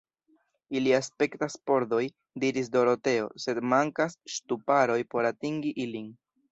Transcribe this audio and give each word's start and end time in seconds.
Ili 0.79 0.93
aspektas 0.99 1.57
pordoj, 1.71 2.01
diris 2.45 2.73
Doroteo; 2.77 3.31
sed 3.45 3.63
mankas 3.75 4.21
ŝtuparoj 4.39 5.01
por 5.15 5.35
atingi 5.35 5.81
ilin. 5.89 6.15